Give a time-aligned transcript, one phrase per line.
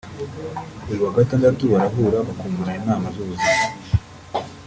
[0.85, 3.63] buri wa gatandatu barahura bakungurana inama z’ubuzima